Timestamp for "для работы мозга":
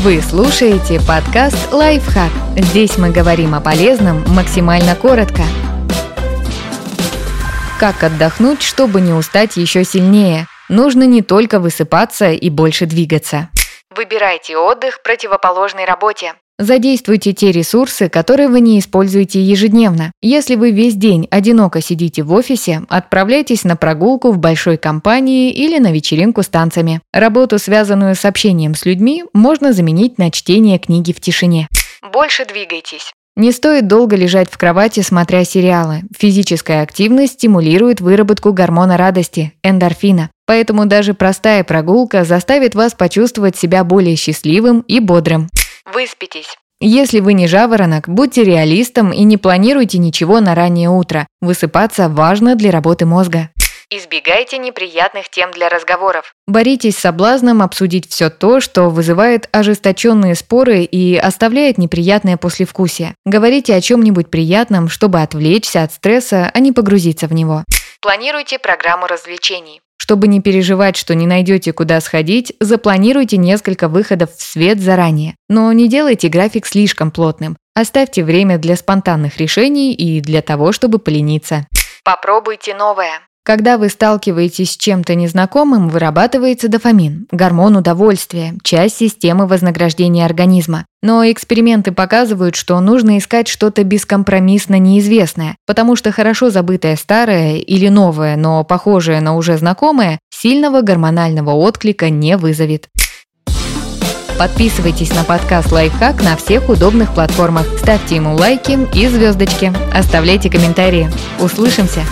52.56-53.50